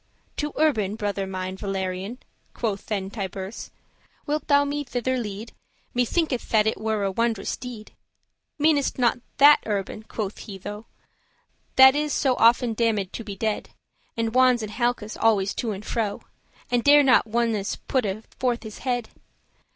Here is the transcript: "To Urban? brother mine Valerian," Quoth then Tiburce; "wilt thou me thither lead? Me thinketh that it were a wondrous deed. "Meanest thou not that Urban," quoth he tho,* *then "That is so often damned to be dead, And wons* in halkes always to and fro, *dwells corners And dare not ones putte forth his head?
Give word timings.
"To 0.37 0.51
Urban? 0.57 0.95
brother 0.95 1.27
mine 1.27 1.57
Valerian," 1.57 2.17
Quoth 2.55 2.87
then 2.87 3.11
Tiburce; 3.11 3.69
"wilt 4.25 4.47
thou 4.47 4.65
me 4.65 4.83
thither 4.83 5.15
lead? 5.15 5.51
Me 5.93 6.05
thinketh 6.05 6.49
that 6.49 6.65
it 6.65 6.81
were 6.81 7.03
a 7.03 7.11
wondrous 7.11 7.55
deed. 7.55 7.91
"Meanest 8.57 8.95
thou 8.95 9.01
not 9.03 9.19
that 9.37 9.59
Urban," 9.67 10.01
quoth 10.01 10.39
he 10.39 10.57
tho,* 10.57 10.87
*then 11.75 11.93
"That 11.93 11.95
is 11.95 12.13
so 12.13 12.33
often 12.37 12.73
damned 12.73 13.13
to 13.13 13.23
be 13.23 13.35
dead, 13.35 13.75
And 14.17 14.33
wons* 14.33 14.63
in 14.63 14.69
halkes 14.71 15.15
always 15.21 15.53
to 15.53 15.69
and 15.69 15.85
fro, 15.85 16.03
*dwells 16.17 16.21
corners 16.21 16.67
And 16.71 16.83
dare 16.83 17.03
not 17.03 17.27
ones 17.27 17.75
putte 17.75 18.25
forth 18.39 18.63
his 18.63 18.79
head? 18.79 19.09